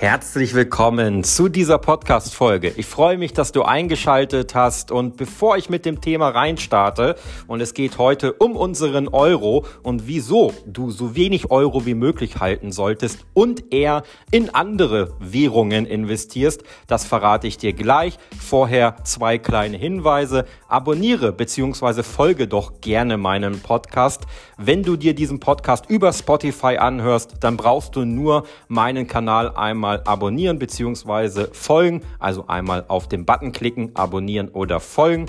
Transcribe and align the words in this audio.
Herzlich 0.00 0.54
willkommen 0.54 1.24
zu 1.24 1.48
dieser 1.48 1.78
Podcast-Folge. 1.78 2.72
Ich 2.76 2.86
freue 2.86 3.18
mich, 3.18 3.32
dass 3.32 3.50
du 3.50 3.62
eingeschaltet 3.62 4.54
hast 4.54 4.92
und 4.92 5.16
bevor 5.16 5.56
ich 5.56 5.70
mit 5.70 5.84
dem 5.84 6.00
Thema 6.00 6.28
reinstarte 6.28 7.16
und 7.48 7.60
es 7.60 7.74
geht 7.74 7.98
heute 7.98 8.34
um 8.34 8.54
unseren 8.54 9.08
Euro 9.08 9.66
und 9.82 10.06
wieso 10.06 10.54
du 10.66 10.92
so 10.92 11.16
wenig 11.16 11.50
Euro 11.50 11.84
wie 11.84 11.94
möglich 11.94 12.38
halten 12.38 12.70
solltest 12.70 13.26
und 13.34 13.74
eher 13.74 14.04
in 14.30 14.54
andere 14.54 15.16
Währungen 15.18 15.84
investierst, 15.84 16.62
das 16.86 17.04
verrate 17.04 17.48
ich 17.48 17.58
dir 17.58 17.72
gleich. 17.72 18.18
Vorher 18.38 18.98
zwei 19.02 19.36
kleine 19.38 19.78
Hinweise. 19.78 20.44
Abonniere 20.68 21.32
bzw. 21.32 22.04
folge 22.04 22.46
doch 22.46 22.80
gerne 22.80 23.16
meinem 23.16 23.58
Podcast. 23.58 24.26
Wenn 24.58 24.84
du 24.84 24.94
dir 24.94 25.16
diesen 25.16 25.40
Podcast 25.40 25.90
über 25.90 26.12
Spotify 26.12 26.76
anhörst, 26.76 27.38
dann 27.40 27.56
brauchst 27.56 27.96
du 27.96 28.04
nur 28.04 28.46
meinen 28.68 29.08
Kanal 29.08 29.56
einmal 29.56 29.87
einmal 29.88 30.02
abonnieren 30.04 30.58
bzw. 30.58 31.46
folgen. 31.52 32.02
Also 32.18 32.46
einmal 32.46 32.84
auf 32.88 33.08
den 33.08 33.24
Button 33.24 33.52
klicken, 33.52 33.92
abonnieren 33.94 34.48
oder 34.48 34.80
folgen. 34.80 35.26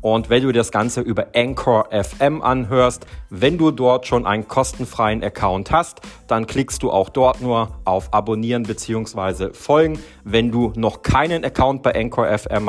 Und 0.00 0.30
wenn 0.30 0.42
du 0.42 0.50
das 0.50 0.72
Ganze 0.72 1.00
über 1.00 1.28
Anchor 1.34 1.88
FM 1.92 2.42
anhörst, 2.42 3.06
wenn 3.30 3.56
du 3.56 3.70
dort 3.70 4.04
schon 4.06 4.26
einen 4.26 4.48
kostenfreien 4.48 5.22
Account 5.22 5.70
hast, 5.70 6.00
dann 6.26 6.46
klickst 6.46 6.82
du 6.82 6.90
auch 6.90 7.08
dort 7.08 7.40
nur 7.40 7.68
auf 7.84 8.12
Abonnieren 8.12 8.64
bzw. 8.64 9.52
Folgen. 9.52 10.00
Wenn 10.24 10.50
du 10.50 10.72
noch 10.74 11.02
keinen 11.02 11.44
Account 11.44 11.84
bei 11.84 11.94
Anchor 11.94 12.26
FM 12.36 12.68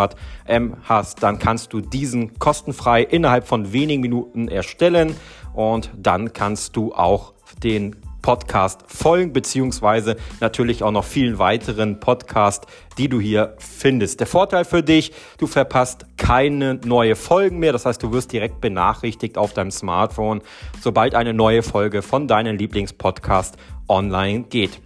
hast, 0.83 1.23
dann 1.23 1.39
kannst 1.39 1.73
du 1.73 1.81
diesen 1.81 2.38
kostenfrei 2.38 3.02
innerhalb 3.02 3.47
von 3.47 3.73
wenigen 3.73 4.02
Minuten 4.02 4.47
erstellen 4.47 5.16
und 5.55 5.91
dann 5.97 6.33
kannst 6.33 6.75
du 6.75 6.94
auch 6.94 7.33
den 7.63 7.95
Podcast 8.23 8.81
folgen, 8.88 9.33
beziehungsweise 9.33 10.16
natürlich 10.39 10.81
auch 10.81 10.89
noch 10.91 11.05
vielen 11.05 11.38
weiteren 11.38 11.99
Podcasts, 11.99 12.65
die 12.97 13.07
du 13.07 13.19
hier 13.19 13.55
findest. 13.59 14.19
Der 14.19 14.25
Vorteil 14.27 14.65
für 14.65 14.81
dich, 14.81 15.13
du 15.38 15.45
verpasst 15.45 16.07
keine 16.17 16.80
neue 16.83 17.15
Folgen 17.15 17.59
mehr. 17.59 17.71
Das 17.73 17.85
heißt, 17.85 18.02
du 18.02 18.11
wirst 18.11 18.31
direkt 18.31 18.61
benachrichtigt 18.61 19.38
auf 19.38 19.53
deinem 19.53 19.69
Smartphone, 19.69 20.41
sobald 20.81 21.13
eine 21.13 21.35
neue 21.35 21.61
Folge 21.61 22.02
von 22.02 22.27
deinem 22.27 22.57
Lieblingspodcast 22.57 23.57
online 23.88 24.45
geht. 24.45 24.81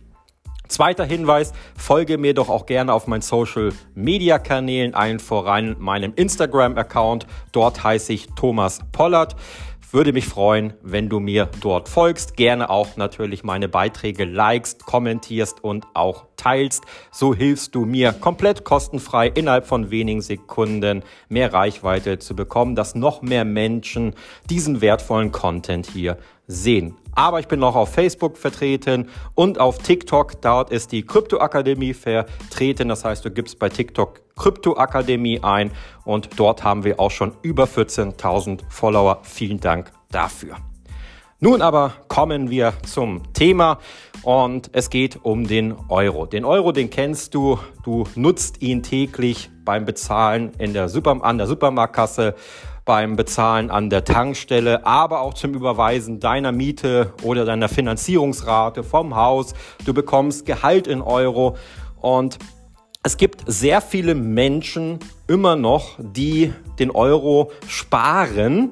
Zweiter 0.68 1.06
Hinweis, 1.06 1.54
folge 1.78 2.18
mir 2.18 2.34
doch 2.34 2.50
auch 2.50 2.66
gerne 2.66 2.92
auf 2.92 3.08
meinen 3.08 3.22
Social 3.22 3.72
Media 3.96 4.38
Kanälen, 4.38 4.94
allen 4.94 5.20
voran 5.20 5.78
meinem 5.80 6.14
Instagram 6.16 6.78
Account. 6.78 7.26
Dort 7.54 7.84
heiße 7.84 8.12
ich 8.12 8.28
Thomas 8.36 8.80
Pollard. 8.92 9.36
Würde 9.90 10.12
mich 10.12 10.26
freuen, 10.26 10.74
wenn 10.82 11.08
du 11.08 11.22
mir 11.22 11.50
dort 11.62 11.88
folgst. 11.88 12.36
Gerne 12.36 12.70
auch 12.70 12.98
natürlich 12.98 13.46
meine 13.46 13.70
Beiträge 13.70 14.26
likest, 14.26 14.86
kommentierst 14.86 15.64
und 15.64 15.86
auch 15.94 16.26
teilst. 16.36 16.84
So 17.10 17.34
hilfst 17.34 17.74
du 17.74 17.86
mir 17.86 18.12
komplett 18.12 18.66
kostenfrei 18.66 19.30
innerhalb 19.30 19.66
von 19.66 19.90
wenigen 19.90 20.20
Sekunden 20.20 21.04
mehr 21.30 21.54
Reichweite 21.54 22.20
zu 22.20 22.36
bekommen, 22.36 22.76
dass 22.76 22.96
noch 22.96 23.22
mehr 23.22 23.46
Menschen 23.46 24.14
diesen 24.50 24.82
wertvollen 24.82 25.32
Content 25.32 25.88
hier 25.88 26.18
sehen. 26.48 26.96
Aber 27.14 27.40
ich 27.40 27.48
bin 27.48 27.60
noch 27.60 27.76
auf 27.76 27.94
Facebook 27.94 28.38
vertreten 28.38 29.10
und 29.36 29.60
auf 29.60 29.80
TikTok. 29.80 30.42
Dort 30.42 30.72
ist 30.72 30.92
die 30.92 31.04
Kryptoakademie 31.04 31.94
vertreten. 31.94 32.90
Das 32.90 33.04
heißt, 33.04 33.26
du 33.26 33.32
gibst 33.32 33.60
bei 33.60 33.70
TikTok 33.70 34.22
Kryptoakademie 34.36 35.42
ein 35.42 35.72
und 36.06 36.40
dort 36.40 36.64
haben 36.64 36.84
wir 36.84 37.00
auch 37.00 37.12
schon 37.12 37.34
über 37.42 37.66
14.000 37.66 38.62
Follower. 38.70 39.20
Vielen 39.24 39.60
Dank 39.60 39.92
dafür. 40.12 40.58
Nun 41.40 41.62
aber 41.62 41.94
kommen 42.08 42.50
wir 42.50 42.74
zum 42.84 43.34
Thema 43.34 43.78
und 44.24 44.72
es 44.74 44.90
geht 44.90 45.20
um 45.24 45.48
den 45.48 45.76
Euro. 45.88 46.26
Den 46.26 46.46
Euro, 46.46 46.72
den 46.72 46.90
kennst 46.90 47.36
du, 47.36 47.60
du 47.84 48.06
nutzt 48.16 48.64
ihn 48.64 48.82
täglich 48.82 49.52
beim 49.64 49.86
Bezahlen 49.86 50.54
in 50.58 50.74
der 50.74 50.90
Super 50.90 51.20
an 51.22 51.38
der 51.38 51.46
Supermarktkasse 51.46 52.34
beim 52.88 53.18
Bezahlen 53.18 53.70
an 53.70 53.92
der 53.92 54.06
Tankstelle, 54.06 54.86
aber 54.86 55.20
auch 55.22 55.36
zum 55.36 55.54
Überweisen 55.54 56.20
deiner 56.20 56.52
Miete 56.52 57.14
oder 57.22 57.46
deiner 57.46 57.70
Finanzierungsrate 57.70 58.84
vom 58.84 59.16
Haus. 59.16 59.54
Du 59.86 59.94
bekommst 59.94 60.46
Gehalt 60.46 60.88
in 60.88 61.02
Euro 61.02 61.58
und 62.02 62.40
es 63.04 63.18
gibt 63.18 63.44
sehr 63.46 63.82
viele 63.82 64.16
Menschen 64.16 65.00
immer 65.28 65.56
noch, 65.56 66.00
die 66.00 66.54
den 66.80 66.90
Euro 66.90 67.52
sparen 67.68 68.72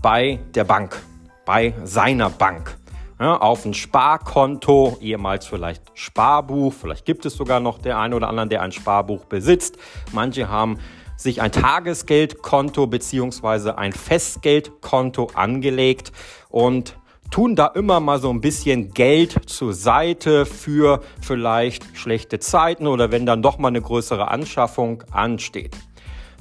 bei 0.00 0.38
der 0.54 0.64
Bank, 0.64 1.02
bei 1.44 1.74
seiner 1.84 2.30
Bank. 2.30 2.78
Ja, 3.20 3.38
auf 3.38 3.64
ein 3.64 3.74
Sparkonto, 3.74 4.96
ehemals 5.00 5.46
vielleicht 5.46 5.82
Sparbuch, 5.94 6.72
vielleicht 6.72 7.04
gibt 7.04 7.26
es 7.26 7.34
sogar 7.34 7.58
noch 7.58 7.78
der 7.78 7.98
eine 7.98 8.14
oder 8.14 8.28
andere, 8.28 8.46
der 8.46 8.62
ein 8.62 8.70
Sparbuch 8.70 9.24
besitzt. 9.24 9.76
Manche 10.12 10.48
haben 10.48 10.78
sich 11.18 11.42
ein 11.42 11.52
Tagesgeldkonto 11.52 12.86
beziehungsweise 12.86 13.76
ein 13.76 13.92
Festgeldkonto 13.92 15.30
angelegt 15.34 16.12
und 16.48 16.96
tun 17.30 17.56
da 17.56 17.66
immer 17.66 18.00
mal 18.00 18.20
so 18.20 18.30
ein 18.30 18.40
bisschen 18.40 18.94
Geld 18.94 19.50
zur 19.50 19.74
Seite 19.74 20.46
für 20.46 21.02
vielleicht 21.20 21.84
schlechte 21.96 22.38
Zeiten 22.38 22.86
oder 22.86 23.10
wenn 23.10 23.26
dann 23.26 23.42
doch 23.42 23.58
mal 23.58 23.68
eine 23.68 23.82
größere 23.82 24.28
Anschaffung 24.28 25.02
ansteht. 25.10 25.76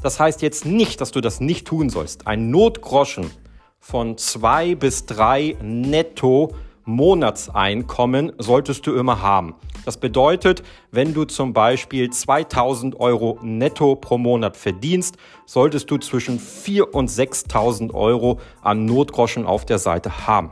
Das 0.02 0.20
heißt 0.20 0.42
jetzt 0.44 0.66
nicht, 0.66 1.02
dass 1.02 1.12
du 1.12 1.22
das 1.22 1.42
nicht 1.42 1.68
tun 1.68 1.90
sollst. 1.90 2.28
Ein 2.28 2.52
Notgroschen 2.52 3.32
von 3.80 4.18
zwei 4.18 4.76
bis 4.76 5.06
drei 5.08 5.58
netto 5.62 6.54
Monatseinkommen 6.88 8.31
solltest 8.38 8.88
du 8.88 8.96
immer 8.96 9.22
haben. 9.22 9.56
Das 9.86 9.98
bedeutet, 9.98 10.64
wenn 10.92 11.14
du 11.14 11.25
zum 11.25 11.53
Beispiel 11.53 12.09
2000 12.09 13.00
Euro 13.00 13.38
netto 13.44 13.96
pro 13.96 14.18
Monat 14.18 14.58
verdienst, 14.58 15.18
solltest 15.46 15.92
du 15.92 15.98
zwischen 15.98 16.40
4 16.40 16.96
und 16.96 17.09
6000 17.09 17.94
Euro 17.94 18.40
an 18.62 18.86
Notgroschen 18.86 19.46
auf 19.46 19.66
der 19.66 19.80
Seite 19.80 20.28
haben. 20.28 20.52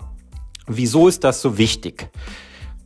Wieso 0.68 1.08
ist 1.08 1.24
das 1.24 1.42
so 1.42 1.58
wichtig? 1.58 2.10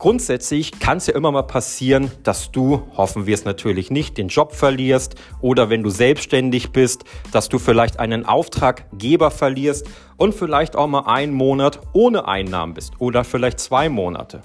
Grundsätzlich 0.00 0.80
kann 0.80 0.96
es 0.96 1.08
ja 1.08 1.14
immer 1.14 1.30
mal 1.30 1.42
passieren, 1.42 2.10
dass 2.22 2.50
du, 2.50 2.84
hoffen 2.96 3.26
wir 3.26 3.34
es 3.34 3.44
natürlich 3.44 3.90
nicht, 3.90 4.16
den 4.16 4.28
Job 4.28 4.54
verlierst 4.54 5.14
oder 5.42 5.68
wenn 5.68 5.82
du 5.82 5.90
selbstständig 5.90 6.72
bist, 6.72 7.04
dass 7.32 7.50
du 7.50 7.58
vielleicht 7.58 8.00
einen 8.00 8.24
Auftraggeber 8.24 9.30
verlierst 9.30 9.86
und 10.16 10.34
vielleicht 10.34 10.74
auch 10.74 10.86
mal 10.86 11.00
einen 11.00 11.34
Monat 11.34 11.80
ohne 11.92 12.26
Einnahmen 12.26 12.72
bist 12.72 12.94
oder 12.98 13.24
vielleicht 13.24 13.60
zwei 13.60 13.90
Monate. 13.90 14.40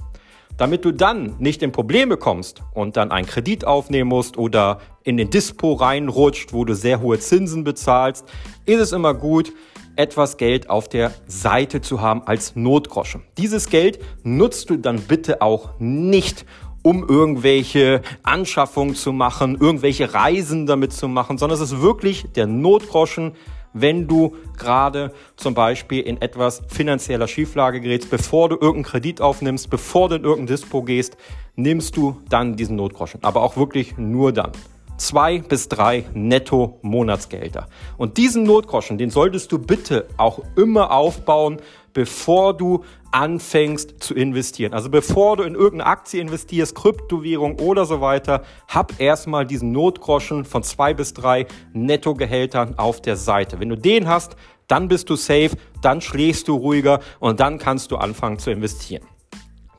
Damit 0.58 0.84
du 0.84 0.92
dann 0.92 1.38
nicht 1.40 1.64
in 1.64 1.72
Probleme 1.72 2.18
kommst 2.18 2.62
und 2.74 2.98
dann 2.98 3.12
einen 3.12 3.26
Kredit 3.26 3.66
aufnehmen 3.66 4.10
musst 4.10 4.38
oder 4.38 4.80
in 5.06 5.16
den 5.16 5.30
Dispo 5.30 5.72
reinrutscht, 5.72 6.52
wo 6.52 6.66
du 6.66 6.76
sehr 6.76 7.00
hohe 7.00 7.18
Zinsen 7.18 7.64
bezahlst, 7.64 8.26
ist 8.66 8.82
es 8.82 8.92
immer 8.92 9.14
gut, 9.14 9.54
etwas 9.96 10.38
Geld 10.38 10.70
auf 10.70 10.88
der 10.88 11.12
Seite 11.28 11.82
zu 11.82 12.02
haben 12.02 12.24
als 12.26 12.56
Notgroschen. 12.56 13.24
Dieses 13.38 13.70
Geld 13.70 14.00
nutzt 14.24 14.70
du 14.70 14.78
dann 14.78 15.02
bitte 15.02 15.42
auch 15.42 15.80
nicht, 15.80 16.46
um 16.82 17.08
irgendwelche 17.08 18.02
Anschaffungen 18.22 18.94
zu 18.94 19.12
machen, 19.12 19.58
irgendwelche 19.60 20.14
Reisen 20.14 20.68
damit 20.68 20.94
zu 20.94 21.08
machen, 21.08 21.38
sondern 21.38 21.60
es 21.60 21.72
ist 21.72 21.82
wirklich 21.82 22.28
der 22.36 22.46
Notgroschen, 22.46 23.34
wenn 23.74 24.08
du 24.08 24.36
gerade 24.58 25.12
zum 25.36 25.54
Beispiel 25.54 26.02
in 26.02 26.22
etwas 26.22 26.62
finanzieller 26.68 27.28
Schieflage 27.28 27.82
gerätst, 27.82 28.10
bevor 28.10 28.50
du 28.50 28.56
irgendeinen 28.56 28.84
Kredit 28.84 29.20
aufnimmst, 29.20 29.70
bevor 29.70 30.10
du 30.10 30.16
in 30.16 30.24
irgendein 30.24 30.48
Dispo 30.48 30.82
gehst, 30.84 31.18
nimmst 31.56 31.98
du 31.98 32.22
dann 32.30 32.56
diesen 32.56 32.78
Notgroschen. 32.78 33.22
Aber 33.24 33.42
auch 33.42 33.58
wirklich 33.58 33.98
nur 33.98 34.32
dann 34.32 34.52
zwei 34.98 35.40
bis 35.40 35.70
drei 35.70 36.06
netto 36.14 36.80
Monatsgelder. 36.82 37.68
Und 37.98 38.18
diesen 38.18 38.44
Notgroschen, 38.44 38.98
den 38.98 39.10
solltest 39.10 39.52
du 39.52 39.60
bitte 39.60 40.08
auch 40.18 40.40
immer 40.56 40.92
aufbauen, 40.92 41.58
bevor 41.94 42.56
du 42.56 42.84
anfängst 43.12 44.04
zu 44.04 44.14
investieren. 44.14 44.74
Also 44.74 44.90
bevor 44.90 45.38
du 45.38 45.44
in 45.44 45.56
irgendeine 45.56 45.90
Aktie 45.90 46.20
investierst, 46.20 46.76
Kryptowährung 46.76 47.60
oder 47.60 47.86
so 47.86 48.02
weiter, 48.02 48.44
hab 48.68 49.00
erstmal 49.00 49.46
diesen 49.46 49.72
Notgroschen 49.72 50.44
von 50.44 50.64
zwei 50.64 50.94
bis 50.94 51.14
drei 51.14 51.48
Nettogehältern 51.74 52.78
auf 52.78 53.02
der 53.02 53.16
Seite. 53.16 53.60
Wenn 53.60 53.70
du 53.70 53.78
den 53.78 54.10
hast, 54.10 54.36
dann 54.68 54.90
bist 54.90 55.10
du 55.10 55.16
safe, 55.16 55.52
dann 55.82 56.02
schläfst 56.02 56.50
du 56.50 56.56
ruhiger 56.56 57.00
und 57.20 57.40
dann 57.40 57.58
kannst 57.58 57.92
du 57.92 57.98
anfangen 57.98 58.40
zu 58.40 58.52
investieren. 58.52 59.06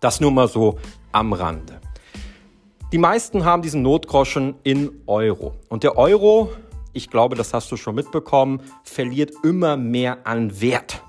Das 0.00 0.20
nur 0.20 0.30
mal 0.30 0.48
so 0.48 0.78
am 1.12 1.32
Rande. 1.34 1.80
Die 2.92 2.98
meisten 2.98 3.44
haben 3.44 3.62
diesen 3.62 3.82
Notgroschen 3.82 4.54
in 4.62 4.90
Euro. 5.08 5.54
Und 5.68 5.82
der 5.82 5.98
Euro, 5.98 6.52
ich 6.92 7.10
glaube, 7.10 7.34
das 7.34 7.52
hast 7.52 7.72
du 7.72 7.76
schon 7.76 7.96
mitbekommen, 7.96 8.60
verliert 8.84 9.32
immer 9.42 9.76
mehr 9.76 10.18
an 10.24 10.60
Wert. 10.60 11.02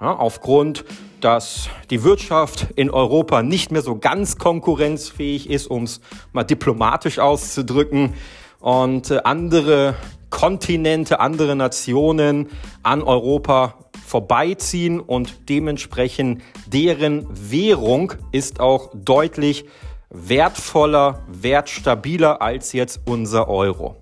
Ja, 0.00 0.14
aufgrund, 0.14 0.84
dass 1.20 1.70
die 1.90 2.04
Wirtschaft 2.04 2.68
in 2.76 2.88
Europa 2.88 3.42
nicht 3.42 3.72
mehr 3.72 3.82
so 3.82 3.98
ganz 3.98 4.38
konkurrenzfähig 4.38 5.50
ist, 5.50 5.66
um 5.66 5.82
es 5.82 6.00
mal 6.32 6.44
diplomatisch 6.44 7.18
auszudrücken, 7.18 8.14
und 8.60 9.10
äh, 9.10 9.20
andere 9.24 9.94
Kontinente, 10.30 11.20
andere 11.20 11.56
Nationen 11.56 12.48
an 12.82 13.02
Europa 13.02 13.74
vorbeiziehen 14.06 15.00
und 15.00 15.48
dementsprechend 15.48 16.42
deren 16.66 17.26
Währung 17.30 18.14
ist 18.32 18.60
auch 18.60 18.90
deutlich 18.94 19.64
wertvoller, 20.10 21.22
wertstabiler 21.28 22.40
als 22.40 22.72
jetzt 22.72 23.00
unser 23.04 23.48
Euro. 23.48 23.96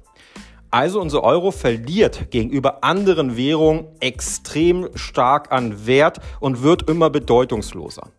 Also 0.71 1.01
unser 1.01 1.23
Euro 1.23 1.53
verliert 1.53 2.31
gegenüber 2.31 2.85
anderen 2.85 3.37
Währungen 3.37 3.87
extrem 4.01 4.89
stark 4.95 5.53
an 5.53 5.87
Wert 5.87 6.21
und 6.41 6.63
wird 6.63 6.89
immer 6.89 7.09
bedeutungsloser. 7.09 8.11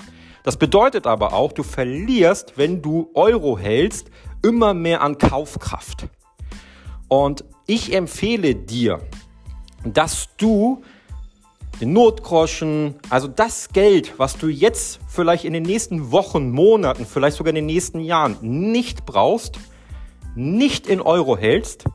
Das 0.43 0.57
bedeutet 0.57 1.07
aber 1.07 1.33
auch, 1.33 1.51
du 1.51 1.63
verlierst, 1.63 2.53
wenn 2.55 2.81
du 2.81 3.11
Euro 3.13 3.57
hältst, 3.57 4.09
immer 4.41 4.73
mehr 4.73 5.01
an 5.01 5.17
Kaufkraft. 5.17 6.07
Und 7.09 7.43
ich 7.67 7.93
empfehle 7.93 8.55
dir, 8.55 9.01
dass 9.83 10.29
du 10.37 10.83
den 11.79 11.93
Notgroschen, 11.93 12.95
also 13.09 13.27
das 13.27 13.69
Geld, 13.69 14.17
was 14.17 14.37
du 14.37 14.47
jetzt 14.47 14.99
vielleicht 15.07 15.45
in 15.45 15.53
den 15.53 15.63
nächsten 15.63 16.11
Wochen, 16.11 16.49
Monaten, 16.51 17.05
vielleicht 17.05 17.37
sogar 17.37 17.49
in 17.49 17.55
den 17.55 17.65
nächsten 17.67 17.99
Jahren 17.99 18.37
nicht 18.41 19.05
brauchst, 19.05 19.59
nicht 20.35 20.87
in 20.87 21.01
Euro 21.01 21.37
hältst, 21.37 21.85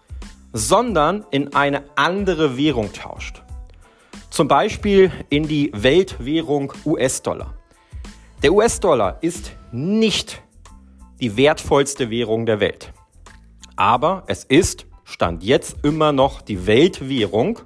sondern 0.53 1.25
in 1.31 1.55
eine 1.55 1.85
andere 1.97 2.57
Währung 2.57 2.93
tauscht. 2.93 3.43
Zum 4.31 4.49
Beispiel 4.49 5.11
in 5.31 5.49
die 5.49 5.71
Weltwährung 5.75 6.73
US-Dollar. 6.85 7.55
Der 8.43 8.53
US-Dollar 8.53 9.19
ist 9.23 9.53
nicht 9.73 10.43
die 11.21 11.37
wertvollste 11.37 12.11
Währung 12.11 12.47
der 12.47 12.61
Welt. 12.61 12.93
Aber 13.77 14.25
es 14.27 14.45
ist, 14.45 14.87
stand 15.05 15.43
jetzt 15.43 15.77
immer 15.83 16.13
noch 16.13 16.41
die 16.43 16.67
Weltwährung 16.67 17.61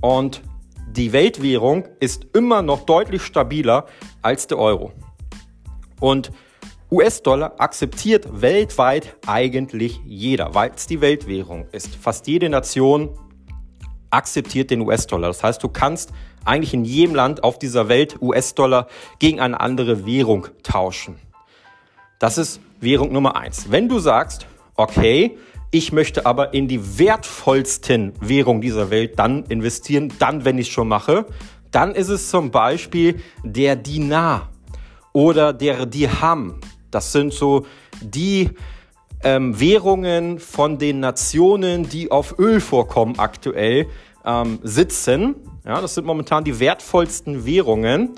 und 0.00 0.42
die 0.90 1.12
Weltwährung 1.12 1.88
ist 2.00 2.26
immer 2.34 2.62
noch 2.62 2.82
deutlich 2.86 3.22
stabiler 3.22 3.86
als 4.22 4.46
der 4.46 4.58
Euro. 4.58 4.92
Und 6.00 6.30
US-Dollar 6.90 7.54
akzeptiert 7.58 8.40
weltweit 8.40 9.16
eigentlich 9.26 10.00
jeder, 10.04 10.54
weil 10.54 10.70
es 10.74 10.86
die 10.86 11.00
Weltwährung 11.00 11.66
ist. 11.72 11.96
Fast 11.96 12.26
jede 12.26 12.48
Nation 12.48 13.18
akzeptiert 14.10 14.70
den 14.70 14.80
US-Dollar. 14.82 15.28
Das 15.28 15.42
heißt, 15.42 15.62
du 15.62 15.68
kannst 15.68 16.12
eigentlich 16.44 16.74
in 16.74 16.84
jedem 16.84 17.14
Land 17.14 17.42
auf 17.42 17.58
dieser 17.58 17.88
Welt 17.88 18.20
US-Dollar 18.20 18.86
gegen 19.18 19.40
eine 19.40 19.60
andere 19.60 20.06
Währung 20.06 20.46
tauschen. 20.62 21.16
Das 22.18 22.38
ist 22.38 22.60
Währung 22.80 23.12
Nummer 23.12 23.34
eins. 23.36 23.70
Wenn 23.70 23.88
du 23.88 23.98
sagst, 23.98 24.46
okay, 24.76 25.36
ich 25.70 25.92
möchte 25.92 26.26
aber 26.26 26.54
in 26.54 26.68
die 26.68 26.98
wertvollsten 26.98 28.12
Währungen 28.20 28.60
dieser 28.60 28.90
Welt 28.90 29.18
dann 29.18 29.44
investieren, 29.44 30.12
dann, 30.18 30.44
wenn 30.44 30.58
ich 30.58 30.68
es 30.68 30.72
schon 30.72 30.88
mache, 30.88 31.26
dann 31.70 31.94
ist 31.94 32.08
es 32.08 32.30
zum 32.30 32.50
Beispiel 32.50 33.20
der 33.42 33.74
Dinar 33.74 34.50
oder 35.12 35.52
der 35.52 35.86
Dirham. 35.86 36.60
Das 36.90 37.10
sind 37.10 37.32
so 37.32 37.66
die 38.00 38.50
ähm, 39.24 39.58
Währungen 39.58 40.38
von 40.38 40.78
den 40.78 41.00
Nationen, 41.00 41.88
die 41.88 42.10
auf 42.10 42.38
Ölvorkommen 42.38 43.18
aktuell 43.18 43.86
ähm, 44.24 44.60
sitzen. 44.62 45.34
Ja, 45.64 45.80
das 45.80 45.94
sind 45.94 46.06
momentan 46.06 46.44
die 46.44 46.60
wertvollsten 46.60 47.44
Währungen. 47.44 48.14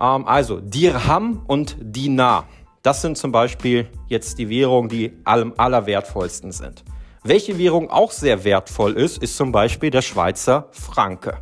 Ähm, 0.00 0.26
also 0.26 0.60
Dirham 0.60 1.42
und 1.46 1.76
Dinar. 1.80 2.48
Das 2.86 3.02
sind 3.02 3.18
zum 3.18 3.32
Beispiel 3.32 3.88
jetzt 4.06 4.38
die 4.38 4.48
Währungen, 4.48 4.88
die 4.88 5.12
am 5.24 5.54
allerwertvollsten 5.56 6.52
sind. 6.52 6.84
Welche 7.24 7.58
Währung 7.58 7.90
auch 7.90 8.12
sehr 8.12 8.44
wertvoll 8.44 8.92
ist, 8.92 9.20
ist 9.20 9.36
zum 9.36 9.50
Beispiel 9.50 9.90
der 9.90 10.02
Schweizer 10.02 10.68
Franke. 10.70 11.36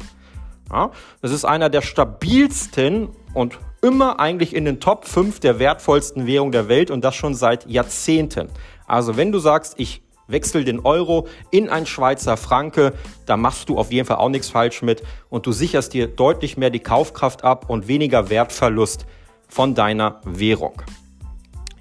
Ja, 0.73 0.91
das 1.21 1.33
ist 1.33 1.45
einer 1.45 1.69
der 1.69 1.83
stabilsten 1.83 3.11
und 3.35 3.59
immer 3.83 4.21
eigentlich 4.21 4.57
in 4.57 4.65
den 4.65 4.81
Top 4.81 5.05
5 5.07 5.39
der 5.41 5.59
wertvollsten 5.59 6.27
Währungen 6.27 6.53
der 6.53 6.69
Welt 6.71 6.91
und 6.91 7.05
das 7.05 7.15
schon 7.15 7.35
seit 7.35 7.69
Jahrzehnten. 7.69 8.49
Also 8.87 9.19
wenn 9.19 9.31
du 9.31 9.39
sagst, 9.39 9.75
ich 9.77 10.01
wechsel 10.27 10.65
den 10.65 10.81
Euro 10.81 11.29
in 11.51 11.69
ein 11.69 11.85
Schweizer 11.85 12.39
Franke, 12.39 12.95
da 13.27 13.37
machst 13.37 13.69
du 13.69 13.77
auf 13.77 13.93
jeden 13.93 14.07
Fall 14.07 14.17
auch 14.17 14.31
nichts 14.31 14.49
falsch 14.49 14.81
mit 14.81 15.03
und 15.29 15.45
du 15.45 15.53
sicherst 15.53 15.93
dir 15.93 16.07
deutlich 16.07 16.57
mehr 16.57 16.71
die 16.71 16.81
Kaufkraft 16.81 17.45
ab 17.45 17.69
und 17.69 17.87
weniger 17.87 18.31
Wertverlust 18.31 19.05
von 19.47 19.75
deiner 19.75 20.23
Währung. 20.25 20.81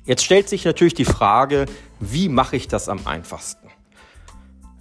Jetzt 0.05 0.25
stellt 0.25 0.49
sich 0.49 0.65
natürlich 0.65 0.93
die 0.93 1.05
Frage, 1.05 1.65
wie 2.01 2.27
mache 2.27 2.57
ich 2.57 2.67
das 2.67 2.89
am 2.89 3.07
einfachsten? 3.07 3.69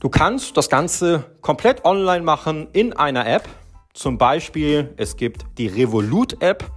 Du 0.00 0.08
kannst 0.08 0.56
das 0.56 0.68
Ganze 0.68 1.24
komplett 1.40 1.84
online 1.84 2.24
machen 2.24 2.66
in 2.72 2.92
einer 2.92 3.24
App. 3.24 3.48
Zum 3.94 4.18
Beispiel, 4.18 4.92
es 4.96 5.16
gibt 5.16 5.46
die 5.58 5.68
Revolut-App. 5.68 6.68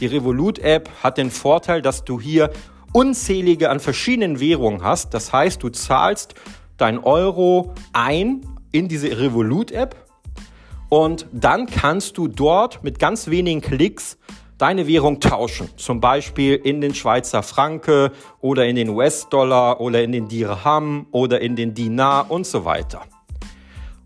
Die 0.00 0.06
Revolut-App 0.06 0.90
hat 1.00 1.16
den 1.16 1.30
Vorteil, 1.30 1.80
dass 1.80 2.04
du 2.04 2.20
hier 2.20 2.50
unzählige 2.92 3.70
an 3.70 3.78
verschiedenen 3.78 4.40
Währungen 4.40 4.82
hast. 4.82 5.14
Das 5.14 5.32
heißt, 5.32 5.62
du 5.62 5.68
zahlst 5.68 6.34
dein 6.78 6.98
Euro 6.98 7.72
ein 7.92 8.44
in 8.72 8.88
diese 8.88 9.16
Revolut-App 9.16 9.94
und 10.88 11.26
dann 11.30 11.66
kannst 11.66 12.18
du 12.18 12.26
dort 12.26 12.82
mit 12.82 12.98
ganz 12.98 13.28
wenigen 13.28 13.60
Klicks 13.60 14.18
deine 14.58 14.86
Währung 14.86 15.20
tauschen. 15.20 15.68
Zum 15.76 16.00
Beispiel 16.00 16.54
in 16.54 16.80
den 16.80 16.94
Schweizer 16.94 17.42
Franke 17.42 18.12
oder 18.40 18.66
in 18.66 18.76
den 18.76 18.88
US-Dollar 18.88 19.80
oder 19.80 20.02
in 20.02 20.12
den 20.12 20.28
Dirham 20.28 21.06
oder 21.10 21.40
in 21.40 21.56
den 21.56 21.74
Dinar 21.74 22.30
und 22.30 22.46
so 22.46 22.64
weiter. 22.64 23.02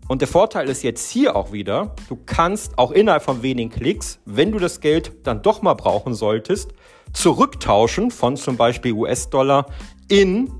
Und 0.07 0.19
der 0.19 0.27
Vorteil 0.27 0.67
ist 0.67 0.83
jetzt 0.83 1.09
hier 1.09 1.37
auch 1.37 1.53
wieder, 1.53 1.95
du 2.09 2.17
kannst 2.25 2.77
auch 2.77 2.91
innerhalb 2.91 3.23
von 3.23 3.43
wenigen 3.43 3.69
Klicks, 3.69 4.19
wenn 4.25 4.51
du 4.51 4.59
das 4.59 4.81
Geld 4.81 5.13
dann 5.23 5.41
doch 5.41 5.61
mal 5.61 5.75
brauchen 5.75 6.13
solltest, 6.13 6.73
zurücktauschen 7.13 8.11
von 8.11 8.35
zum 8.35 8.57
Beispiel 8.57 8.91
US-Dollar 8.91 9.67
in, 10.09 10.51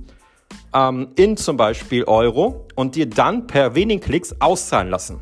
ähm, 0.74 1.10
in 1.16 1.36
zum 1.36 1.58
Beispiel 1.58 2.06
Euro 2.06 2.66
und 2.76 2.96
dir 2.96 3.10
dann 3.10 3.48
per 3.48 3.76
wenigen 3.76 4.00
Klicks 4.00 4.34
auszahlen 4.40 4.90
lassen. 4.90 5.20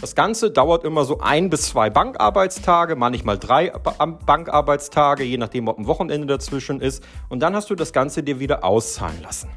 Das 0.00 0.14
Ganze 0.14 0.50
dauert 0.50 0.84
immer 0.84 1.04
so 1.04 1.20
ein 1.20 1.50
bis 1.50 1.62
zwei 1.62 1.88
Bankarbeitstage, 1.88 2.96
manchmal 2.96 3.38
drei 3.38 3.70
Bankarbeitstage, 3.70 5.22
je 5.24 5.38
nachdem, 5.38 5.68
ob 5.68 5.78
ein 5.78 5.86
Wochenende 5.86 6.26
dazwischen 6.26 6.80
ist. 6.80 7.02
Und 7.28 7.40
dann 7.40 7.54
hast 7.54 7.70
du 7.70 7.74
das 7.74 7.92
Ganze 7.92 8.22
dir 8.22 8.40
wieder 8.40 8.64
auszahlen 8.64 9.22
lassen. 9.22 9.50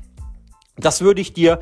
Das 0.77 1.01
würde 1.01 1.21
ich 1.21 1.33
dir 1.33 1.59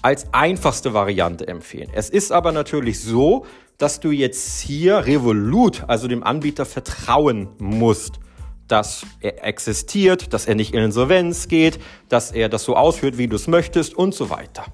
als 0.00 0.32
einfachste 0.32 0.94
Variante 0.94 1.46
empfehlen. 1.48 1.90
Es 1.92 2.08
ist 2.08 2.30
aber 2.30 2.52
natürlich 2.52 3.00
so, 3.02 3.46
dass 3.78 4.00
du 4.00 4.12
jetzt 4.12 4.60
hier 4.60 5.06
Revolut, 5.06 5.82
also 5.88 6.06
dem 6.06 6.22
Anbieter, 6.22 6.64
vertrauen 6.64 7.48
musst, 7.58 8.20
dass 8.68 9.04
er 9.20 9.44
existiert, 9.44 10.32
dass 10.32 10.46
er 10.46 10.54
nicht 10.54 10.72
in 10.72 10.82
Insolvenz 10.82 11.48
geht, 11.48 11.80
dass 12.08 12.30
er 12.30 12.48
das 12.48 12.64
so 12.64 12.76
ausführt, 12.76 13.18
wie 13.18 13.28
du 13.28 13.36
es 13.36 13.48
möchtest 13.48 13.94
und 13.94 14.14
so 14.14 14.30
weiter. 14.30 14.64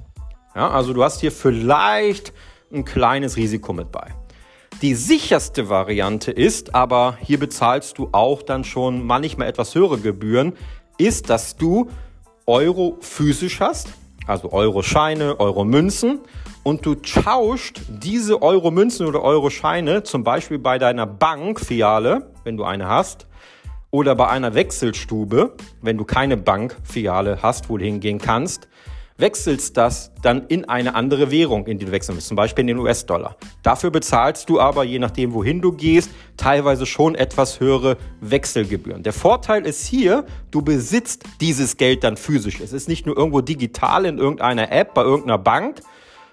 Ja, 0.55 0.71
also 0.71 0.93
du 0.93 1.03
hast 1.03 1.21
hier 1.21 1.33
vielleicht 1.33 2.33
ein 2.73 2.85
kleines 2.85 3.37
Risiko 3.37 3.73
mit 3.73 3.91
bei. 3.93 4.09
Die 4.83 4.95
sicherste 4.95 5.69
Variante 5.69 6.31
ist, 6.31 6.75
aber 6.75 7.19
hier 7.21 7.39
bezahlst 7.39 7.99
du 7.99 8.09
auch 8.13 8.43
dann 8.43 8.65
schon 8.65 9.05
manchmal 9.05 9.49
etwas 9.49 9.75
höhere 9.75 9.99
Gebühren, 9.99 10.55
ist, 10.97 11.29
dass 11.29 11.57
du 11.57 11.91
Euro 12.47 12.97
physisch 13.01 13.61
hast, 13.61 13.89
also 14.27 14.53
Euro-Scheine, 14.53 15.39
Euro-Münzen 15.39 16.21
und 16.63 16.87
du 16.87 16.95
tauscht 16.95 17.83
diese 17.89 18.43
Euro-Münzen 18.43 19.07
oder 19.07 19.23
Euro-Scheine 19.23 20.03
zum 20.03 20.25
Beispiel 20.25 20.59
bei 20.59 20.79
deiner 20.79 21.07
Bankfiliale, 21.07 22.33
wenn 22.45 22.57
du 22.57 22.65
eine 22.65 22.89
hast, 22.89 23.27
oder 23.91 24.15
bei 24.15 24.29
einer 24.29 24.55
Wechselstube, 24.55 25.57
wenn 25.83 25.99
du 25.99 26.05
keine 26.05 26.37
Bankfiliale 26.37 27.41
hast, 27.43 27.69
wo 27.69 27.77
du 27.77 27.85
hingehen 27.85 28.19
kannst, 28.19 28.69
wechselst 29.21 29.77
das 29.77 30.13
dann 30.23 30.47
in 30.49 30.69
eine 30.69 30.95
andere 30.95 31.31
Währung, 31.31 31.67
in 31.67 31.79
die 31.79 31.87
du 31.87 31.93
wechseln 31.93 32.17
willst, 32.17 32.29
zum 32.29 32.37
Beispiel 32.37 32.63
in 32.63 32.69
den 32.69 32.79
US-Dollar. 32.79 33.37
Dafür 33.63 33.91
bezahlst 33.91 34.49
du 34.49 34.61
aber, 34.61 34.85
je 34.85 34.99
nachdem, 34.99 35.33
wohin 35.33 35.61
du 35.61 35.73
gehst, 35.73 36.11
teilweise 36.37 36.87
schon 36.87 37.15
etwas 37.15 37.61
höhere 37.61 37.97
Wechselgebühren. 38.21 39.03
Der 39.03 39.13
Vorteil 39.13 39.67
ist 39.67 39.87
hier, 39.87 40.25
du 40.51 40.63
besitzt 40.63 41.25
dieses 41.41 41.77
Geld 41.77 42.05
dann 42.05 42.17
physisch. 42.17 42.61
Es 42.61 42.73
ist 42.73 42.89
nicht 42.89 43.07
nur 43.07 43.17
irgendwo 43.17 43.41
digital 43.41 44.05
in 44.07 44.19
irgendeiner 44.19 44.71
App 44.73 44.95
bei 44.95 45.03
irgendeiner 45.03 45.39
Bank, 45.39 45.81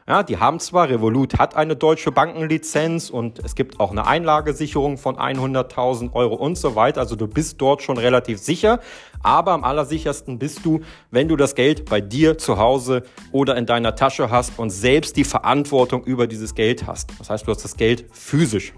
ja, 0.07 0.23
die 0.23 0.37
haben 0.37 0.59
zwar, 0.61 0.87
Revolut 0.87 1.37
hat 1.37 1.57
eine 1.57 1.75
deutsche 1.75 2.13
Bankenlizenz 2.13 3.09
und 3.09 3.39
es 3.39 3.55
gibt 3.55 3.81
auch 3.81 3.91
eine 3.91 4.07
Einlagesicherung 4.07 4.97
von 4.97 5.17
100.000 5.17 6.13
Euro 6.13 6.35
und 6.35 6.57
so 6.57 6.75
weiter. 6.75 7.01
Also 7.01 7.17
du 7.17 7.27
bist 7.27 7.59
dort 7.59 7.81
schon 7.81 7.97
relativ 7.97 8.39
sicher. 8.39 8.79
Aber 9.21 9.51
am 9.51 9.65
allersichersten 9.65 10.39
bist 10.39 10.65
du, 10.65 10.79
wenn 11.11 11.27
du 11.27 11.35
das 11.35 11.55
Geld 11.55 11.89
bei 11.89 11.99
dir 11.99 12.37
zu 12.37 12.57
Hause 12.57 13.03
oder 13.33 13.57
in 13.57 13.65
deiner 13.65 13.95
Tasche 13.95 14.31
hast 14.31 14.57
und 14.57 14.69
selbst 14.69 15.17
die 15.17 15.25
Verantwortung 15.25 16.05
über 16.05 16.25
dieses 16.25 16.55
Geld 16.55 16.87
hast. 16.87 17.11
Das 17.19 17.29
heißt, 17.29 17.45
du 17.45 17.51
hast 17.51 17.65
das 17.65 17.75
Geld 17.75 18.05
physisch. 18.11 18.73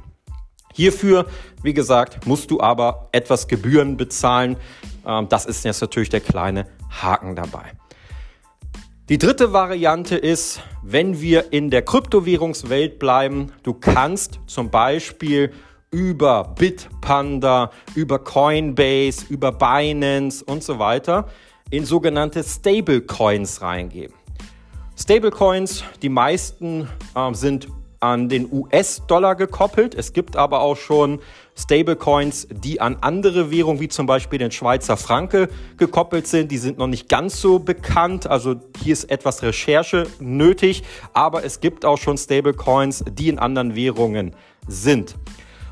Hierfür, 0.73 1.27
wie 1.61 1.73
gesagt, 1.75 2.25
musst 2.25 2.49
du 2.49 2.59
aber 2.59 3.09
etwas 3.11 3.47
Gebühren 3.47 3.97
bezahlen. 3.97 4.57
Ähm, 5.05 5.29
das 5.29 5.45
ist 5.45 5.63
jetzt 5.63 5.81
natürlich 5.81 6.09
der 6.09 6.21
kleine 6.21 6.65
Haken 6.89 7.35
dabei. 7.35 7.73
Die 9.09 9.17
dritte 9.17 9.53
Variante 9.53 10.15
ist, 10.15 10.61
wenn 10.83 11.19
wir 11.19 11.51
in 11.51 11.71
der 11.71 11.81
Kryptowährungswelt 11.81 12.99
bleiben, 12.99 13.51
du 13.63 13.73
kannst 13.73 14.39
zum 14.45 14.69
Beispiel 14.69 15.51
über 15.89 16.53
Bitpanda, 16.55 17.71
über 17.95 18.19
Coinbase, 18.19 19.25
über 19.29 19.51
Binance 19.51 20.45
und 20.45 20.63
so 20.63 20.77
weiter 20.77 21.27
in 21.71 21.85
sogenannte 21.85 22.43
Stablecoins 22.43 23.63
reingeben. 23.63 24.15
Stablecoins, 24.95 25.83
die 26.03 26.09
meisten 26.09 26.87
äh, 27.15 27.33
sind 27.33 27.67
an 27.99 28.29
den 28.29 28.51
US-Dollar 28.51 29.35
gekoppelt. 29.35 29.95
Es 29.95 30.13
gibt 30.13 30.35
aber 30.35 30.61
auch 30.61 30.77
schon 30.77 31.19
Stablecoins, 31.55 32.47
die 32.49 32.79
an 32.79 32.97
andere 33.01 33.51
Währungen 33.51 33.81
wie 33.81 33.89
zum 33.89 34.05
Beispiel 34.05 34.39
den 34.39 34.51
Schweizer 34.51 34.95
Franke 34.95 35.49
gekoppelt 35.77 36.27
sind. 36.27 36.51
Die 36.51 36.57
sind 36.57 36.77
noch 36.77 36.87
nicht 36.87 37.09
ganz 37.09 37.41
so 37.41 37.59
bekannt. 37.59 38.27
Also 38.27 38.55
hier 38.81 38.93
ist 38.93 39.11
etwas 39.11 39.43
Recherche 39.43 40.07
nötig. 40.19 40.83
Aber 41.13 41.43
es 41.43 41.59
gibt 41.59 41.83
auch 41.83 41.97
schon 41.97 42.17
Stablecoins, 42.17 43.03
die 43.11 43.27
in 43.27 43.39
anderen 43.39 43.75
Währungen 43.75 44.35
sind. 44.67 45.15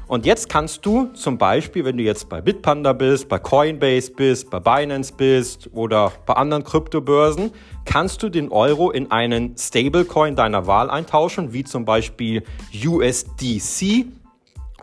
Und 0.08 0.26
jetzt 0.26 0.48
kannst 0.48 0.86
du 0.86 1.08
zum 1.08 1.38
Beispiel, 1.38 1.84
wenn 1.84 1.98
du 1.98 2.04
jetzt 2.04 2.30
bei 2.30 2.40
Bitpanda 2.40 2.94
bist, 2.94 3.28
bei 3.28 3.40
Coinbase 3.40 4.12
bist, 4.12 4.50
bei 4.50 4.60
Binance 4.60 5.12
bist 5.12 5.70
oder 5.74 6.14
bei 6.26 6.34
anderen 6.34 6.64
Kryptobörsen, 6.64 7.52
kannst 7.84 8.24
du 8.24 8.30
den 8.30 8.50
Euro 8.50 8.90
in 8.90 9.12
einen 9.12 9.58
Stablecoin 9.58 10.38
deiner 10.38 10.66
Wahl 10.66 10.90
eintauschen, 10.90 11.52
wie 11.52 11.66
zum 11.66 11.84
Beispiel 11.84 12.44
USDC 12.74 14.06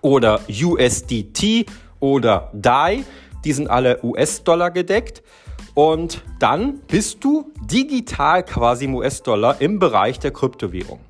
oder 0.02 0.40
USDT 0.48 1.66
oder 2.00 2.50
DAI. 2.52 3.04
Die 3.46 3.52
sind 3.54 3.68
alle 3.68 4.04
US-Dollar 4.04 4.70
gedeckt. 4.70 5.22
Und 5.72 6.22
dann 6.38 6.80
bist 6.86 7.24
du 7.24 7.50
digital 7.62 8.44
quasi 8.44 8.84
im 8.84 8.94
US-Dollar 8.94 9.60
im 9.60 9.78
Bereich 9.78 10.18
der 10.18 10.32
Kryptowährung. 10.32 11.00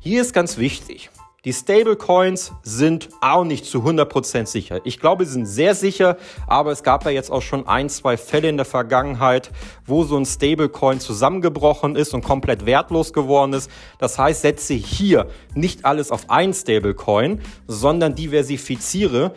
Hier 0.00 0.20
ist 0.20 0.34
ganz 0.34 0.58
wichtig. 0.58 1.10
Die 1.44 1.52
Stablecoins 1.52 2.52
sind 2.62 3.08
auch 3.20 3.42
nicht 3.42 3.64
zu 3.64 3.78
100% 3.78 4.46
sicher. 4.46 4.80
Ich 4.84 5.00
glaube, 5.00 5.26
sie 5.26 5.32
sind 5.32 5.46
sehr 5.46 5.74
sicher, 5.74 6.16
aber 6.46 6.70
es 6.70 6.84
gab 6.84 7.04
ja 7.04 7.10
jetzt 7.10 7.32
auch 7.32 7.42
schon 7.42 7.66
ein, 7.66 7.88
zwei 7.88 8.16
Fälle 8.16 8.48
in 8.48 8.56
der 8.56 8.64
Vergangenheit, 8.64 9.50
wo 9.84 10.04
so 10.04 10.16
ein 10.16 10.24
Stablecoin 10.24 11.00
zusammengebrochen 11.00 11.96
ist 11.96 12.14
und 12.14 12.22
komplett 12.22 12.64
wertlos 12.64 13.12
geworden 13.12 13.54
ist. 13.54 13.68
Das 13.98 14.20
heißt, 14.20 14.42
setze 14.42 14.74
hier 14.74 15.26
nicht 15.52 15.84
alles 15.84 16.12
auf 16.12 16.30
ein 16.30 16.54
Stablecoin, 16.54 17.40
sondern 17.66 18.14
diversifiziere 18.14 19.34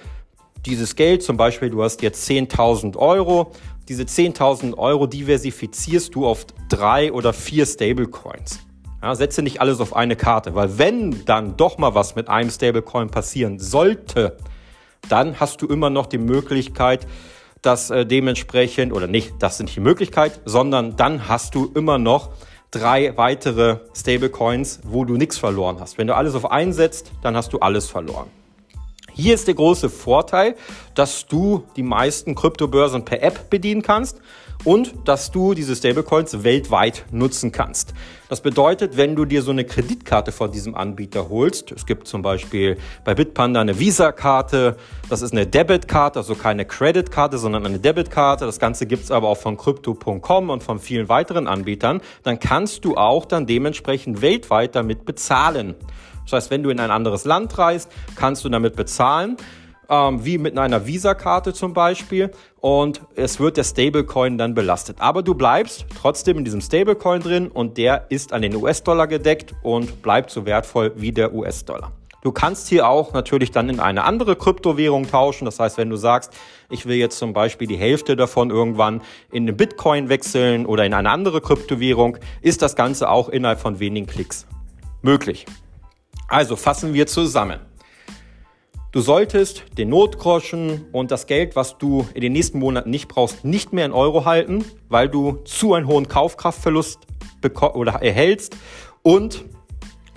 dieses 0.64 0.96
Geld. 0.96 1.24
Zum 1.24 1.38
Beispiel, 1.38 1.72
du 1.72 1.82
hast 1.82 2.04
jetzt 2.04 2.30
10.000 2.30 2.98
Euro. 2.98 3.52
Diese 3.88 4.04
10.000 4.04 4.78
Euro 4.78 5.08
diversifizierst 5.08 6.14
du 6.14 6.28
auf 6.28 6.46
drei 6.70 7.12
oder 7.12 7.34
vier 7.34 7.66
Stablecoins. 7.66 8.60
Ja, 9.06 9.14
setze 9.14 9.44
nicht 9.44 9.62
alles 9.62 9.82
auf 9.82 9.96
eine 9.96 10.16
Karte, 10.16 10.56
weil 10.56 10.80
wenn 10.80 11.26
dann 11.26 11.58
doch 11.58 11.78
mal 11.78 11.94
was 11.94 12.16
mit 12.16 12.28
einem 12.28 12.50
Stablecoin 12.50 13.12
passieren 13.12 13.60
sollte, 13.60 14.36
dann 15.10 15.40
hast 15.40 15.62
du 15.62 15.68
immer 15.68 15.92
noch 15.92 16.08
die 16.08 16.18
Möglichkeit, 16.18 17.06
dass 17.62 17.92
äh, 17.92 18.08
dementsprechend, 18.08 18.92
oder 18.92 19.06
nicht, 19.06 19.36
das 19.38 19.58
sind 19.58 19.76
die 19.76 19.80
Möglichkeit, 19.80 20.42
sondern 20.46 20.96
dann 20.96 21.28
hast 21.28 21.54
du 21.54 21.72
immer 21.76 22.00
noch 22.00 22.32
drei 22.72 23.16
weitere 23.16 23.78
Stablecoins, 23.96 24.80
wo 24.86 25.06
du 25.06 25.18
nichts 25.18 25.38
verloren 25.38 25.78
hast. 25.80 26.00
Wenn 26.00 26.08
du 26.08 26.16
alles 26.16 26.34
auf 26.34 26.50
einen 26.50 26.74
setzt, 26.74 27.12
dann 27.22 27.38
hast 27.38 27.54
du 27.54 27.60
alles 27.60 27.88
verloren. 27.88 28.32
Hier 29.14 29.36
ist 29.36 29.48
der 29.48 29.54
große 29.54 29.92
Vorteil, 29.92 30.56
dass 30.96 31.28
du 31.28 31.64
die 31.76 31.84
meisten 31.84 32.34
Kryptobörsen 32.34 33.06
per 33.06 33.22
App 33.22 33.52
bedienen 33.52 33.84
kannst 33.84 34.20
und 34.64 34.94
dass 35.06 35.32
du 35.32 35.54
diese 35.54 35.76
Stablecoins 35.76 36.44
weltweit 36.44 37.06
nutzen 37.12 37.52
kannst. 37.52 37.94
Das 38.30 38.42
bedeutet, 38.42 38.98
wenn 38.98 39.16
du 39.16 39.26
dir 39.26 39.44
so 39.44 39.52
eine 39.52 39.66
Kreditkarte 39.66 40.32
von 40.32 40.52
diesem 40.52 40.74
Anbieter 40.74 41.30
holst, 41.30 41.72
es 41.72 41.86
gibt 41.86 42.08
zum 42.08 42.24
Beispiel 42.24 42.78
bei 43.04 43.14
Bitpanda 43.14 43.62
eine 43.62 43.80
Visa-Karte, 43.80 44.78
das 45.10 45.22
ist 45.22 45.32
eine 45.32 45.46
Debitkarte, 45.46 46.20
also 46.20 46.34
keine 46.34 46.66
Creditkarte, 46.66 47.38
sondern 47.38 47.66
eine 47.66 47.80
Debitkarte. 47.80 48.46
Das 48.46 48.60
Ganze 48.60 48.88
gibt's 48.88 49.12
aber 49.12 49.28
auch 49.28 49.38
von 49.38 49.58
Crypto.com 49.58 50.50
und 50.50 50.64
von 50.64 50.80
vielen 50.80 51.08
weiteren 51.10 51.48
Anbietern. 51.48 52.02
Dann 52.24 52.40
kannst 52.40 52.86
du 52.86 52.96
auch 52.98 53.26
dann 53.26 53.46
dementsprechend 53.46 54.22
weltweit 54.22 54.76
damit 54.76 55.06
bezahlen. 55.06 55.76
Das 56.24 56.34
heißt, 56.34 56.52
wenn 56.52 56.64
du 56.64 56.72
in 56.72 56.80
ein 56.80 56.90
anderes 56.90 57.26
Land 57.26 57.56
reist, 57.58 57.92
kannst 58.16 58.44
du 58.44 58.50
damit 58.50 58.76
bezahlen 58.76 59.38
ähm, 59.89 60.25
wie 60.25 60.38
mit 60.38 60.58
einer 60.58 60.86
Visa-Karte 60.86 61.54
zum 61.54 61.74
Beispiel 61.74 62.32
und 62.62 63.01
es 63.15 63.39
wird 63.39 63.58
der 63.58 63.63
Stablecoin 63.63 64.38
dann 64.38 64.54
belastet. 64.54 64.98
Aber 65.00 65.24
du 65.24 65.36
bleibst 65.36 65.86
trotzdem 66.00 66.38
in 66.38 66.46
diesem 66.46 66.62
Stablecoin 66.62 67.22
drin 67.22 67.48
und 67.48 67.77
der 67.77 68.06
ist 68.10 68.34
an 68.34 68.42
den 68.42 68.56
US-Dollar 68.56 69.08
gedeckt 69.08 69.54
und 69.62 70.01
bleibt 70.01 70.32
so 70.32 70.46
wertvoll 70.46 70.94
wie 70.96 71.12
der 71.12 71.34
US-Dollar. 71.34 71.92
Du 72.25 72.32
kannst 72.32 72.70
hier 72.70 72.89
auch 72.89 73.13
natürlich 73.13 73.51
dann 73.51 73.70
in 73.70 73.80
eine 73.80 74.04
andere 74.04 74.36
Kryptowährung 74.36 75.08
tauschen. 75.08 75.46
Das 75.46 75.60
heißt, 75.60 75.77
wenn 75.77 75.92
du 75.92 75.96
sagst, 75.96 76.34
ich 76.72 76.88
will 76.88 76.96
jetzt 76.96 77.20
zum 77.20 77.34
Beispiel 77.34 77.68
die 77.68 77.77
Hälfte 77.77 78.15
davon 78.15 78.50
irgendwann 78.50 79.04
in 79.32 79.46
den 79.46 79.56
Bitcoin 79.56 80.10
wechseln 80.10 80.65
oder 80.65 80.86
in 80.86 80.96
eine 80.96 81.12
andere 81.12 81.39
Kryptowährung, 81.39 82.18
ist 82.42 82.63
das 82.63 82.75
Ganze 82.75 83.10
auch 83.10 83.30
innerhalb 83.30 83.60
von 83.60 83.80
wenigen 83.80 84.08
Klicks 84.08 84.48
möglich. 85.04 85.46
Also 86.27 86.56
fassen 86.56 86.96
wir 86.96 87.06
zusammen. 87.06 87.60
Du 88.96 89.02
solltest 89.02 89.66
den 89.78 89.90
Notgroschen 89.90 90.86
und 90.94 91.12
das 91.12 91.28
Geld, 91.28 91.58
was 91.58 91.78
du 91.78 92.08
in 92.14 92.22
den 92.22 92.32
nächsten 92.32 92.60
Monaten 92.60 92.90
nicht 92.90 93.10
brauchst, 93.10 93.44
nicht 93.44 93.74
mehr 93.74 93.86
in 93.86 93.92
Euro 93.92 94.24
halten, 94.24 94.64
weil 94.88 95.10
du 95.10 95.40
zu 95.44 95.74
einen 95.74 95.86
hohen 95.86 96.08
Kaufkraftverlust 96.08 97.00
oder 97.74 98.02
erhältst 98.02 98.56
und 99.02 99.44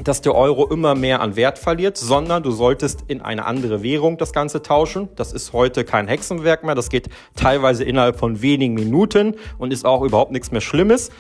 dass 0.05 0.21
der 0.21 0.37
Euro 0.37 0.69
immer 0.69 0.95
mehr 0.95 1.21
an 1.23 1.35
Wert 1.35 1.59
verliert, 1.59 1.97
sondern 1.97 2.45
du 2.45 2.53
solltest 2.53 3.03
in 3.09 3.21
eine 3.21 3.47
andere 3.47 3.83
Währung 3.83 4.17
das 4.17 4.33
Ganze 4.33 4.63
tauschen. 4.63 5.09
Das 5.17 5.33
ist 5.33 5.53
heute 5.53 5.83
kein 5.83 6.07
Hexenwerk 6.07 6.63
mehr. 6.63 6.77
Das 6.77 6.89
geht 6.89 7.09
teilweise 7.35 7.83
innerhalb 7.83 8.17
von 8.17 8.43
wenigen 8.43 8.75
Minuten 8.75 9.35
und 9.59 9.73
ist 9.73 9.87
auch 9.87 10.03
überhaupt 10.03 10.31
nichts 10.31 10.53
mehr 10.53 10.61
Schlimmes. 10.61 11.11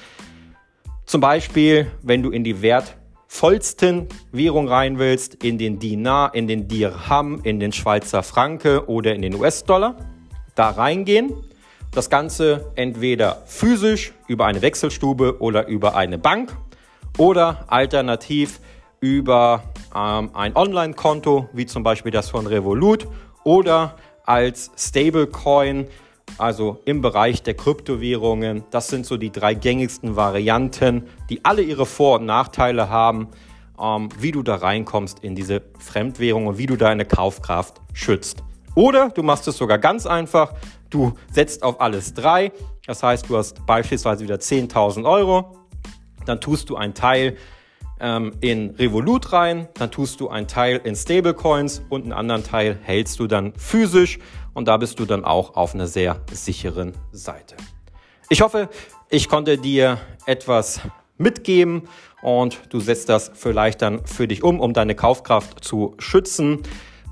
Zum 1.06 1.20
Beispiel, 1.20 1.90
wenn 2.02 2.22
du 2.22 2.30
in 2.30 2.44
die 2.44 2.62
Wert 2.62 2.97
vollsten 3.28 4.08
Währung 4.32 4.66
rein 4.66 4.98
willst, 4.98 5.44
in 5.44 5.58
den 5.58 5.78
Dinar, 5.78 6.34
in 6.34 6.48
den 6.48 6.66
Dirham, 6.66 7.40
in 7.44 7.60
den 7.60 7.72
Schweizer 7.72 8.24
Franke 8.24 8.88
oder 8.88 9.14
in 9.14 9.22
den 9.22 9.34
US-Dollar, 9.34 9.94
da 10.56 10.70
reingehen. 10.70 11.32
Das 11.92 12.10
Ganze 12.10 12.72
entweder 12.74 13.42
physisch 13.46 14.12
über 14.26 14.46
eine 14.46 14.60
Wechselstube 14.62 15.40
oder 15.40 15.68
über 15.68 15.94
eine 15.94 16.18
Bank 16.18 16.56
oder 17.16 17.64
alternativ 17.68 18.60
über 19.00 19.62
ähm, 19.94 20.30
ein 20.34 20.56
Online-Konto, 20.56 21.48
wie 21.52 21.66
zum 21.66 21.82
Beispiel 21.82 22.10
das 22.10 22.30
von 22.30 22.46
Revolut 22.46 23.06
oder 23.44 23.94
als 24.24 24.70
Stablecoin 24.76 25.86
also 26.36 26.80
im 26.84 27.00
Bereich 27.00 27.42
der 27.42 27.54
Kryptowährungen. 27.54 28.64
Das 28.70 28.88
sind 28.88 29.06
so 29.06 29.16
die 29.16 29.30
drei 29.30 29.54
gängigsten 29.54 30.16
Varianten, 30.16 31.04
die 31.30 31.44
alle 31.44 31.62
ihre 31.62 31.86
Vor- 31.86 32.18
und 32.18 32.26
Nachteile 32.26 32.90
haben, 32.90 33.28
ähm, 33.80 34.08
wie 34.18 34.32
du 34.32 34.42
da 34.42 34.56
reinkommst 34.56 35.20
in 35.20 35.34
diese 35.34 35.62
Fremdwährung 35.78 36.46
und 36.46 36.58
wie 36.58 36.66
du 36.66 36.76
deine 36.76 37.04
Kaufkraft 37.04 37.80
schützt. 37.92 38.42
Oder 38.74 39.08
du 39.10 39.22
machst 39.22 39.48
es 39.48 39.56
sogar 39.56 39.78
ganz 39.78 40.06
einfach. 40.06 40.54
Du 40.90 41.14
setzt 41.32 41.62
auf 41.62 41.80
alles 41.80 42.14
drei. 42.14 42.52
Das 42.86 43.02
heißt, 43.02 43.28
du 43.28 43.36
hast 43.36 43.66
beispielsweise 43.66 44.22
wieder 44.22 44.36
10.000 44.36 45.04
Euro. 45.04 45.56
Dann 46.26 46.40
tust 46.40 46.70
du 46.70 46.76
einen 46.76 46.94
Teil 46.94 47.36
ähm, 48.00 48.32
in 48.40 48.70
Revolut 48.70 49.32
rein, 49.32 49.68
dann 49.74 49.90
tust 49.90 50.20
du 50.20 50.28
einen 50.28 50.46
Teil 50.46 50.80
in 50.84 50.94
Stablecoins 50.94 51.82
und 51.88 52.04
einen 52.04 52.12
anderen 52.12 52.44
Teil 52.44 52.78
hältst 52.82 53.18
du 53.18 53.26
dann 53.26 53.52
physisch 53.56 54.18
und 54.58 54.66
da 54.66 54.76
bist 54.76 54.98
du 54.98 55.04
dann 55.04 55.24
auch 55.24 55.54
auf 55.54 55.72
einer 55.72 55.86
sehr 55.86 56.20
sicheren 56.32 56.92
Seite. 57.12 57.54
Ich 58.28 58.42
hoffe, 58.42 58.68
ich 59.08 59.28
konnte 59.28 59.56
dir 59.56 59.98
etwas 60.26 60.80
mitgeben 61.16 61.88
und 62.22 62.60
du 62.70 62.80
setzt 62.80 63.08
das 63.08 63.30
vielleicht 63.32 63.82
dann 63.82 64.04
für 64.04 64.26
dich 64.26 64.42
um, 64.42 64.58
um 64.58 64.72
deine 64.72 64.96
Kaufkraft 64.96 65.62
zu 65.62 65.94
schützen. 65.98 66.64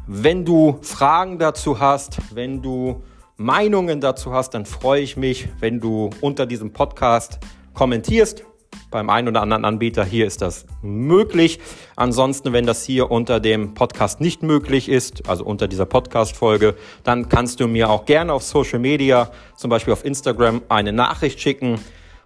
Wenn 0.09 0.45
du 0.45 0.79
Fragen 0.83 1.39
dazu 1.39 1.79
hast, 1.79 2.19
wenn 2.35 2.63
du 2.63 3.05
Meinungen 3.37 4.01
dazu 4.01 4.33
hast, 4.33 4.51
dann 4.55 4.67
freue 4.67 5.03
ich 5.03 5.17
mich, 5.17 5.49
wenn 5.61 5.79
du 5.79 6.11
unter 6.21 6.47
diesem 6.47 6.73
Podcast 6.73 7.39
kommentierst 7.75 8.45
beim 8.91 9.11
einen 9.11 9.29
oder 9.29 9.43
anderen 9.43 9.65
Anbieter 9.65 10.05
hier 10.05 10.27
ist 10.27 10.43
das 10.43 10.67
möglich. 10.83 11.59
Ansonsten, 11.97 12.53
wenn 12.53 12.67
das 12.67 12.85
hier 12.85 13.11
unter 13.11 13.41
dem 13.41 13.75
Podcast 13.75 14.21
nicht 14.21 14.43
möglich 14.43 14.89
ist, 14.89 15.29
also 15.29 15.45
unter 15.45 15.69
dieser 15.69 15.87
Podcast-Folge, 15.87 16.75
dann 17.05 17.29
kannst 17.29 17.61
du 17.61 17.69
mir 17.69 17.91
auch 17.91 18.05
gerne 18.07 18.33
auf 18.33 18.43
Social 18.43 18.79
Media, 18.79 19.31
zum 19.57 19.71
Beispiel 19.71 19.93
auf 19.93 20.05
Instagram, 20.05 20.63
eine 20.69 20.93
Nachricht 20.93 21.41
schicken. 21.41 21.81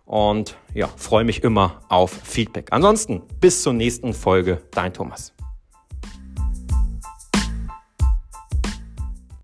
Und 0.04 0.56
ja, 0.74 0.88
freue 0.96 1.24
mich 1.24 1.44
immer 1.44 1.82
auf 1.88 2.10
Feedback. 2.24 2.68
Ansonsten 2.72 3.22
bis 3.40 3.62
zur 3.62 3.72
nächsten 3.72 4.12
Folge, 4.12 4.60
dein 4.72 4.92
Thomas. 4.92 5.32